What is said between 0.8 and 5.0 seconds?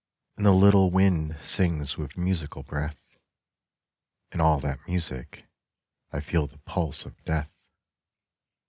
wind sings with musical breath (In all that